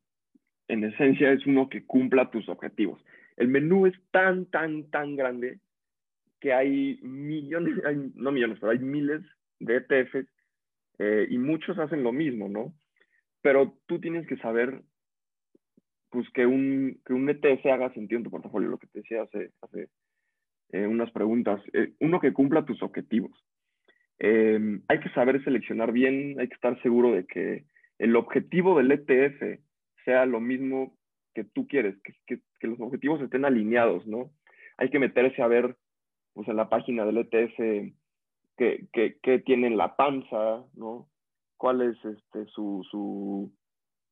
[0.68, 3.04] en esencia es uno que cumpla tus objetivos.
[3.42, 5.58] El menú es tan, tan, tan grande
[6.40, 7.76] que hay millones,
[8.14, 9.22] no millones, pero hay miles
[9.60, 10.28] de ETFs
[11.00, 12.76] eh, y muchos hacen lo mismo, ¿no?
[13.42, 14.84] Pero tú tienes que saber
[16.12, 19.24] pues que un, que un ETF haga sentido en tu portafolio, lo que te decía
[19.24, 19.90] hace, hace
[20.72, 21.64] eh, unas preguntas.
[21.74, 23.32] Eh, uno que cumpla tus objetivos.
[24.20, 27.66] Em, hay que saber seleccionar bien, hay que estar seguro de que
[27.98, 29.60] el objetivo del ETF
[30.06, 30.96] sea lo mismo
[31.34, 34.32] que tú quieres, que, que, los objetivos estén alineados, ¿no?
[34.78, 35.76] Hay que meterse a ver
[36.34, 37.58] pues, en la página del ETF
[38.58, 41.08] qué, qué, qué tiene en la panza, ¿no?
[41.58, 43.52] ¿Cuál es este, su, su,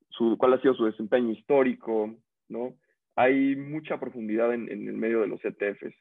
[0.10, 2.15] su, cuál ha sido su desempeño histórico,
[2.47, 2.75] ¿no?
[3.15, 5.95] Hay mucha profundidad en, en el medio de los ETFs,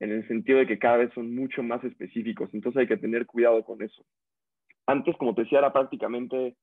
[0.00, 3.26] en el sentido de que cada vez son mucho más específicos, entonces hay que tener
[3.26, 4.04] cuidado con eso.
[4.86, 6.56] Antes, como te decía, era prácticamente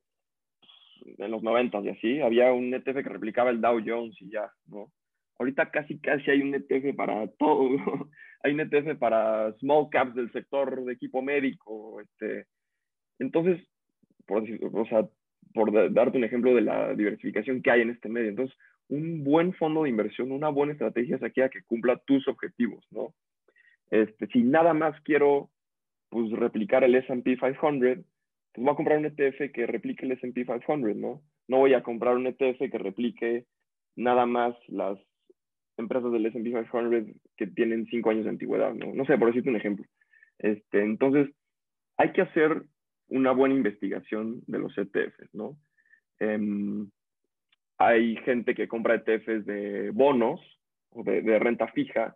[1.17, 4.51] en los 90 y así, había un ETF que replicaba el Dow Jones y ya,
[4.67, 4.91] ¿no?
[5.39, 7.69] Ahorita casi casi hay un ETF para todo,
[8.43, 12.45] hay un ETF para small caps del sector de equipo médico, este,
[13.19, 13.59] entonces,
[14.25, 15.07] por, o sea,
[15.53, 18.29] por darte un ejemplo de la diversificación que hay en este medio.
[18.29, 18.55] Entonces,
[18.89, 23.13] un buen fondo de inversión, una buena estrategia es aquella que cumpla tus objetivos, ¿no?
[23.89, 25.49] Este, si nada más quiero,
[26.09, 28.05] pues, replicar el S&P 500,
[28.57, 31.21] voy a comprar un ETF que replique el S&P 500, ¿no?
[31.47, 33.45] No voy a comprar un ETF que replique
[33.95, 34.99] nada más las
[35.77, 38.93] empresas del S&P 500 que tienen cinco años de antigüedad, ¿no?
[38.93, 39.85] No sé, por decirte un ejemplo.
[40.39, 41.29] Este, entonces,
[41.97, 42.63] hay que hacer
[43.09, 45.57] una buena investigación de los ETFs, ¿no?
[46.19, 46.89] Em,
[47.77, 50.41] hay gente que compra ETFs de bonos
[50.89, 52.15] o de, renta fija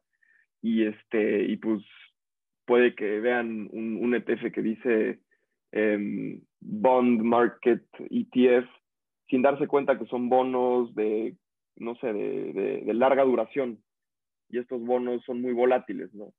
[0.61, 1.83] y, este, y pues
[2.65, 5.19] puede que vean un, ETF que dice
[5.71, 8.67] em, Bond Market ETF
[9.29, 11.35] sin darse cuenta que son bonos de,
[11.77, 13.81] no sé, de, de larga duración
[14.49, 16.33] y estos bonos son muy volátiles, ¿no?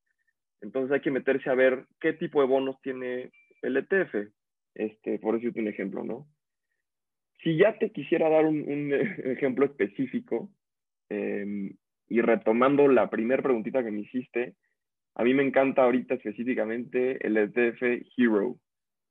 [0.60, 3.30] Entonces hay que meterse a ver qué tipo de bonos tiene
[3.62, 4.32] el ETF
[4.74, 6.26] este, por decirte un ejemplo, ¿no?
[7.42, 8.92] Si ya te quisiera dar un,
[9.24, 10.50] ejemplo específico,
[11.08, 11.74] em,
[12.08, 14.54] y retomando la primera preguntita que me hiciste,
[15.14, 17.82] a mí me encanta ahorita específicamente el ETF
[18.16, 18.56] Hero.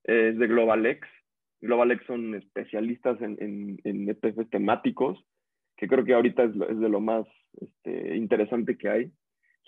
[0.04, 1.08] Es de GlobalX.
[1.62, 5.24] GlobalX son especialistas en, en, en ETFs temáticos,
[5.78, 7.26] que creo que ahorita es, es de lo más
[7.60, 9.12] este, interesante que hay.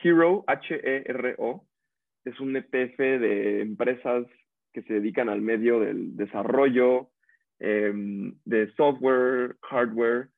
[0.02, 1.66] Hero, H-E-R-O,
[2.26, 4.26] es un ETF de empresas
[4.74, 7.12] que se dedican al medio del desarrollo
[7.60, 10.30] em, de software, hardware,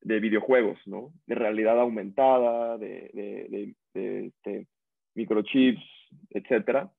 [0.00, 1.12] de videojuegos, ¿no?
[1.26, 4.66] De realidad aumentada, de, de, de, este,
[5.14, 5.82] microchips,
[6.30, 6.90] etcétera,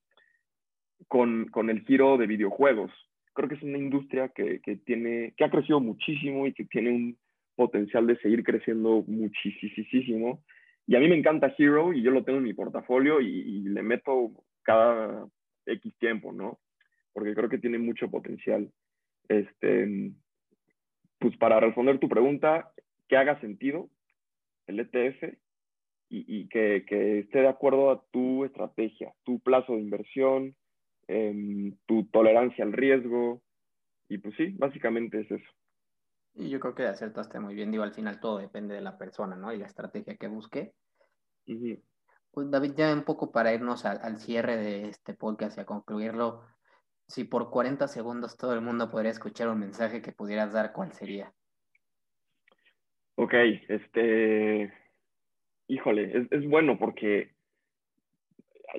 [1.07, 2.91] con, con, el giro de videojuegos.
[3.33, 6.91] Creo que es una industria que, que, tiene, que ha crecido muchísimo y que tiene
[6.91, 7.17] un
[7.55, 10.43] potencial de seguir creciendo muchísimo.
[10.87, 13.59] Y a mí me encanta Hero y yo lo tengo en mi portafolio y, y
[13.63, 14.31] le meto
[14.63, 15.27] cada
[15.65, 16.59] X tiempo, ¿no?
[17.15, 18.69] porque creo que tiene mucho potencial.
[19.29, 20.11] Este,
[21.17, 22.73] pues para responder tu pregunta,
[23.07, 23.89] que haga sentido
[24.67, 25.33] el ETF
[26.09, 26.83] y, que,
[27.19, 30.55] esté de acuerdo a tu estrategia, tu plazo de inversión,
[31.07, 33.41] em, tu tolerancia al riesgo.
[34.09, 35.51] Y pues sí, básicamente es eso.
[36.35, 37.71] Y yo creo que acertaste muy bien.
[37.71, 39.53] Digo, al final todo depende de la persona, ¿no?
[39.53, 40.73] Y la estrategia que busque.
[42.31, 45.65] Pues David, ya un poco para irnos al, al, cierre de este podcast y a
[45.65, 46.41] concluirlo,
[47.07, 50.91] si por 40 segundos todo el mundo podría escuchar un mensaje que pudieras dar, ¿cuál
[50.91, 51.31] sería?
[53.15, 53.33] Ok,
[53.69, 54.73] este,
[55.67, 57.33] híjole, es, bueno porque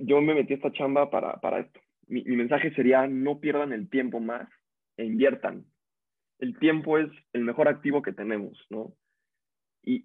[0.02, 1.80] yo me metí a esta chamba para, para esto.
[2.06, 4.48] Mi, mensaje sería, no pierdan el tiempo más
[4.96, 5.64] e inviertan.
[6.38, 8.94] El tiempo es el mejor activo que tenemos, ¿no?
[9.82, 10.04] Y,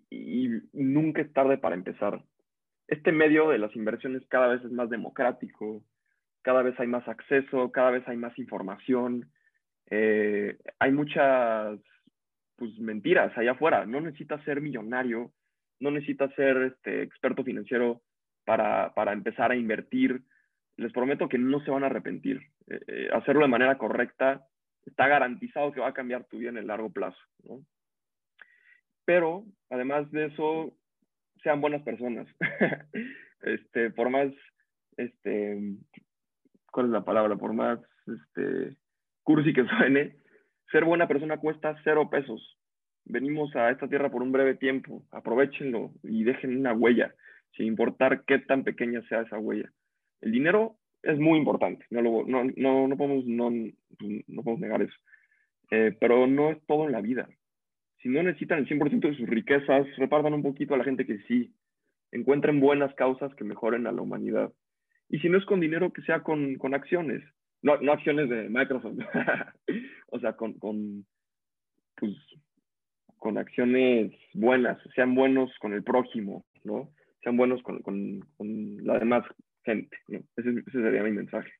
[0.73, 2.23] nunca es tarde para empezar.
[2.87, 5.83] Este medio de las inversiones cada vez es más democrático,
[6.41, 9.31] cada vez hay más acceso, cada vez hay más información,
[9.89, 11.79] eh, hay muchas
[12.55, 13.85] pues, mentiras allá afuera.
[13.85, 15.31] No necesitas ser millonario,
[15.79, 18.01] no necesitas ser este, experto financiero
[18.45, 20.21] para, para, empezar a invertir.
[20.77, 22.41] Les prometo que no se van a arrepentir.
[22.67, 24.47] Eh, eh, hacerlo de manera correcta
[24.85, 27.19] está garantizado que va a cambiar tu vida en el largo plazo.
[27.43, 27.63] ¿no?
[29.05, 30.77] Pero, además de eso,
[31.43, 32.27] sean buenas personas.
[33.41, 34.31] este, por más
[34.97, 35.57] este,
[36.71, 37.35] ¿cuál es la palabra?
[37.35, 38.77] Por más este,
[39.23, 40.17] cursi que suene,
[40.71, 42.57] ser buena persona cuesta cero pesos.
[43.05, 47.13] Venimos a esta tierra por un breve tiempo, aprovechenlo y dejen una huella,
[47.57, 49.71] sin importar qué tan pequeña sea esa huella.
[50.21, 54.81] El dinero es muy importante, no, lo, no, no, no, podemos, no, no podemos negar
[54.81, 54.95] eso.
[55.71, 57.27] Eh, pero no es todo en la vida.
[58.01, 61.19] Si no necesitan el 100% de sus riquezas, repartan un poquito a la gente que
[61.27, 61.53] sí.
[62.11, 64.51] Encuentren buenas causas que mejoren a la humanidad.
[65.09, 67.23] Y si no es con dinero, que sea con, con acciones.
[67.61, 68.97] No, no acciones de Microsoft.
[70.07, 71.05] o sea, con, con,
[71.95, 72.15] pues,
[73.17, 74.77] con acciones buenas.
[74.95, 76.89] Sean buenos con el prójimo, ¿no?
[77.23, 79.23] Sean buenos con, con, con la demás
[79.63, 79.97] gente.
[80.07, 81.51] Ese, ese, sería mi mensaje.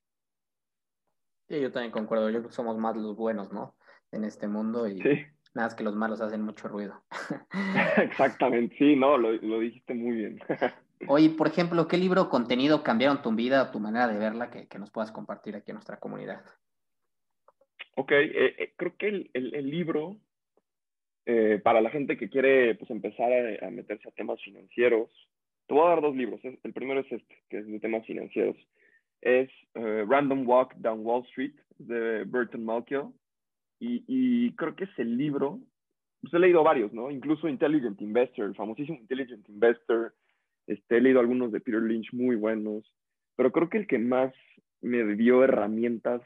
[1.48, 2.30] Sí, yo también concuerdo.
[2.30, 3.76] Yo creo que somos más los buenos, ¿no?
[4.12, 5.00] En este mundo y
[5.54, 7.04] nada más que los malos hacen mucho ruido.
[7.98, 10.40] Exactamente, sí, no, lo, lo dijiste muy bien.
[11.08, 14.52] Oye, por ejemplo, ¿qué libro o contenido cambiaron tu vida o tu manera de verla
[14.52, 16.44] que, que nos puedas compartir aquí en nuestra comunidad?
[17.96, 20.18] Ok, eh, eh, creo que el, el, el libro,
[21.26, 25.10] eh, para la gente que quiere pues, empezar a, a, meterse a temas financieros,
[25.72, 26.42] te voy a dar dos libros.
[26.44, 28.58] El primero es este, que es de temas financieros.
[29.22, 33.06] Es uh, Random Walk Down Wall Street, de Burton Malkiel.
[33.80, 35.62] Y, y, creo que es el libro,
[36.20, 37.10] pues he leído varios, ¿no?
[37.10, 40.14] Incluso Intelligent Investor, el famosísimo Intelligent Investor,
[40.68, 42.84] este, he leído algunos de Peter Lynch muy buenos,
[43.38, 44.34] pero creo que el que más
[44.82, 46.22] me dio herramientas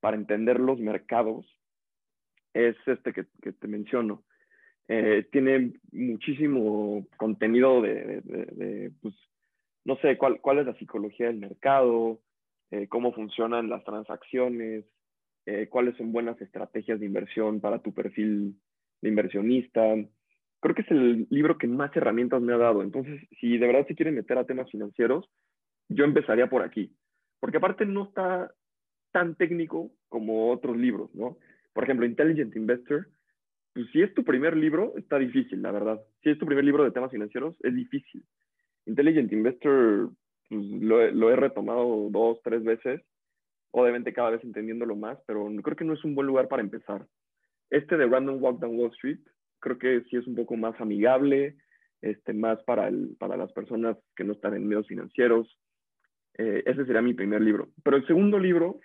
[0.00, 1.46] para entender los mercados
[2.52, 4.22] es este que, que te menciono.
[4.88, 9.14] Eh, tiene muchísimo contenido de, pues,
[9.84, 12.20] no sé, cuál, cuál es la psicología del mercado,
[12.70, 14.84] eh, cómo funcionan las transacciones,
[15.46, 18.56] eh, cuáles son buenas estrategias de inversión para tu perfil
[19.00, 19.82] de inversionista,
[20.62, 22.82] creo que es el libro que más herramientas me ha dado.
[22.82, 25.28] Entonces, si de verdad se quieren meter a temas financieros,
[25.88, 26.94] yo empezaría por aquí.
[27.40, 28.54] Porque aparte no está
[29.10, 31.36] tan técnico como otros libros, ¿no?
[31.72, 33.08] Por ejemplo, Intelligent Investor,
[33.74, 36.00] pues si es tu primer libro, está difícil, la verdad.
[36.22, 38.22] Si es tu primer libro de temas financieros, es difícil.
[38.86, 40.10] Intelligent Investor,
[40.48, 43.00] pues lo, lo he retomado dos, tres veces,
[43.70, 47.06] obviamente cada vez entendiéndolo más, pero creo que no es un buen lugar para empezar.
[47.70, 49.20] Este de Random Walk Down Wall Street,
[49.60, 51.56] creo que sí es un poco más amigable,
[52.02, 55.58] este, más para, el, para las personas que no están en medios financieros.
[56.36, 57.68] Eh, ese sería mi primer libro.
[57.82, 58.80] Pero el segundo libro,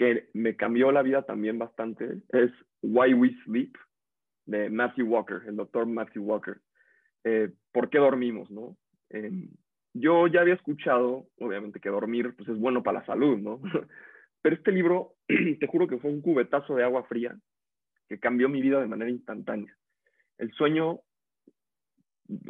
[0.00, 3.76] que me cambió la vida también bastante, es Why We Sleep,
[4.46, 6.58] de Matthew Walker, el doctor Matthew Walker.
[7.22, 8.50] Eh, ¿Por qué dormimos?
[8.50, 8.78] No?
[9.10, 9.30] Eh,
[9.92, 13.60] yo ya había escuchado, obviamente, que dormir pues, es bueno para la salud, ¿no?
[14.40, 15.16] Pero este libro,
[15.60, 17.38] te juro que fue un cubetazo de agua fría
[18.08, 19.76] que cambió mi vida de manera instantánea.
[20.38, 21.00] El sueño,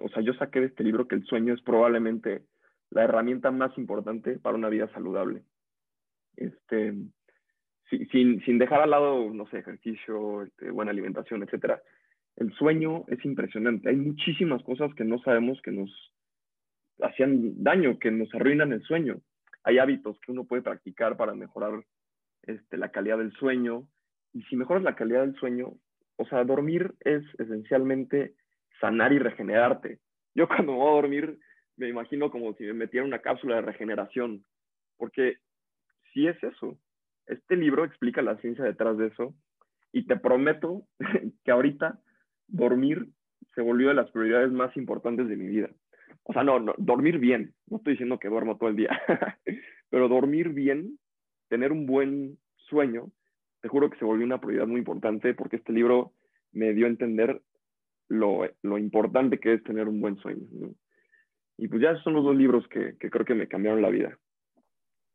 [0.00, 2.44] o sea, yo saqué de este libro que el sueño es probablemente
[2.90, 5.42] la herramienta más importante para una vida saludable.
[6.36, 6.94] Este,
[8.11, 11.83] sin, sin dejar al lado, no sé, ejercicio, este, buena alimentación, etcétera.
[12.37, 13.88] El sueño es impresionante.
[13.88, 15.90] Hay muchísimas cosas que no sabemos que nos
[17.03, 19.20] hacían daño, que nos arruinan el sueño.
[19.64, 21.85] Hay hábitos que uno puede practicar para mejorar
[22.42, 23.87] este, la calidad del sueño,
[24.33, 25.74] y si mejoras la calidad del sueño,
[26.16, 28.35] o sea, dormir es esencialmente
[28.81, 29.98] sanar y regenerarte.
[30.35, 31.38] Yo cuando voy a dormir
[31.76, 34.44] me imagino como si me metiera una cápsula de regeneración,
[34.98, 35.38] porque
[36.12, 36.79] si es eso.
[37.31, 39.35] Este libro explica la ciencia detrás de eso
[39.93, 40.83] y te prometo
[41.45, 42.01] que ahorita
[42.49, 43.09] dormir
[43.55, 45.71] se volvió de las prioridades más importantes de mi vida.
[46.25, 49.01] O sea, no, dormir bien, no estoy diciendo que duermo todo el día,
[49.90, 50.99] pero dormir bien,
[51.49, 53.11] tener un buen sueño,
[53.61, 56.12] te juro que se volvió una prioridad muy importante porque este libro
[56.53, 57.40] me dio a entender
[58.09, 58.45] lo,
[58.79, 60.47] importante que es tener un buen sueño.
[61.57, 64.19] Y pues ya son los dos libros que, creo que me cambiaron la vida.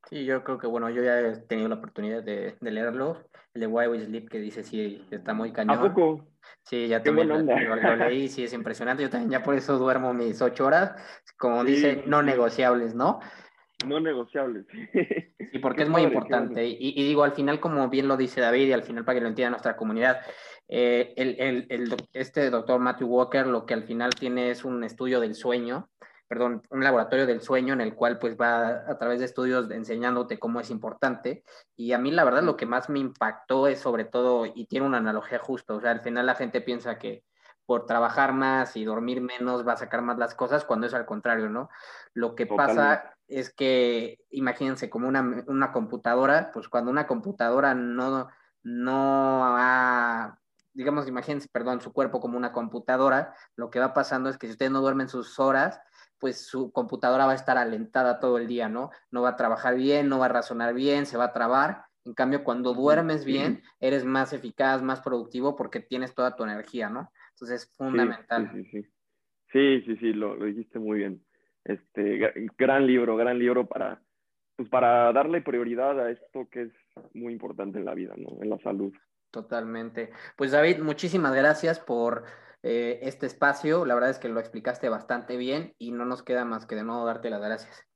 [0.09, 3.23] Sí, yo creo que, bueno, yo ya he tenido la oportunidad de, de leerlo.
[3.53, 5.77] El de Why We Sleep, que dice, sí, está muy cañón.
[5.77, 6.27] ¿A poco?
[6.63, 9.03] Sí, ya también lo, lo, leí, sí, es impresionante.
[9.03, 10.93] Yo también ya por eso duermo mis ocho horas,
[11.37, 13.19] como sí, dice, no negociables, ¿no?
[13.85, 14.65] No negociables.
[15.51, 16.65] Sí, porque es muy importante.
[16.65, 19.21] Y, y, digo, al final, como bien lo dice David, y al final para que
[19.21, 20.21] lo entienda nuestra comunidad,
[20.67, 24.83] eh, el, el, el, este doctor Matthew Walker lo que al final tiene es un
[24.83, 25.89] estudio del sueño,
[26.27, 30.39] perdón, un laboratorio del sueño en el cual pues va a través de estudios enseñándote
[30.39, 31.43] cómo es importante.
[31.75, 34.85] Y a mí la verdad lo que más me impactó es sobre todo, y tiene
[34.85, 37.23] una analogía justa, o sea, al final la gente piensa que
[37.65, 41.05] por trabajar más y dormir menos va a sacar más las cosas, cuando es al
[41.05, 41.69] contrario, ¿no?
[42.13, 42.81] Lo que Totalmente.
[42.81, 48.29] pasa es que, imagínense, como una, una, computadora, pues cuando una computadora no,
[48.61, 50.37] no ha,
[50.73, 54.53] digamos, imagínense, perdón, su cuerpo como una computadora, lo que va pasando es que si
[54.53, 55.81] ustedes no duermen sus horas,
[56.19, 58.91] pues su computadora va a estar alentada todo el día, ¿no?
[59.11, 61.85] No va a trabajar bien, no va a razonar bien, se va a trabar.
[62.05, 66.89] En cambio, cuando duermes bien, eres más eficaz, más productivo porque tienes toda tu energía,
[66.89, 67.11] ¿no?
[67.31, 68.51] Entonces es fundamental.
[68.53, 68.89] Sí, sí, sí.
[69.51, 71.25] Sí, sí, sí, lo, lo dijiste muy bien.
[71.63, 74.01] Este, gran libro, gran libro para,
[74.55, 76.71] pues para darle prioridad a esto que es
[77.13, 78.37] muy importante en la vida, ¿no?
[78.41, 78.93] En la salud.
[79.31, 80.11] Totalmente.
[80.37, 82.23] Pues David, muchísimas gracias por
[82.65, 83.85] eh, este espacio.
[83.85, 86.83] La verdad es que lo explicaste bastante bien y no nos queda más que de
[86.83, 87.87] nuevo darte las gracias.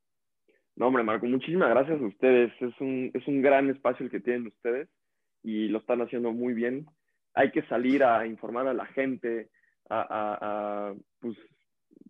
[0.75, 2.53] No, hombre, Marco, muchísimas gracias a ustedes.
[2.61, 4.87] Es un, es un gran espacio el que tienen ustedes
[5.41, 6.85] y lo están haciendo muy bien.
[7.33, 9.49] Hay que salir a informar a la gente,
[9.89, 11.35] a, a, a pues,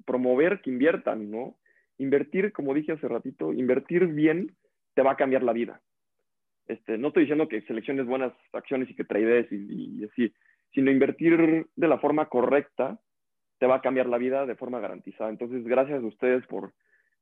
[0.05, 1.55] promover que inviertan, ¿no?
[1.97, 4.55] Invertir, como dije hace ratito, invertir bien
[4.95, 5.82] te va a cambiar la vida.
[6.68, 10.34] Este, no estoy diciendo que selecciones buenas acciones y que trades y, y, así,
[10.72, 12.99] sino invertir de la forma correcta
[13.59, 15.30] te va a cambiar la vida de forma garantizada.
[15.30, 16.74] Entonces, gracias a ustedes por,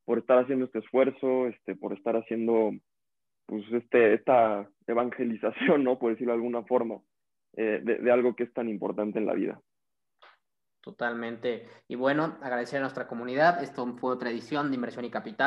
[0.06, 2.72] por estar haciendo este esfuerzo, este, por estar haciendo
[3.45, 5.98] pues, este, esta evangelización, ¿no?
[5.98, 7.00] Por decirlo de alguna forma,
[7.56, 9.60] eh, de, de algo que es tan importante en la vida.
[10.88, 11.68] Totalmente.
[11.89, 13.62] Y bueno, agradecer a nuestra comunidad.
[13.62, 15.45] Esto fue otra edición de Inversión y Capital.